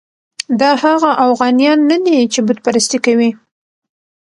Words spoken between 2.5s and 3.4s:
پرستي کوي.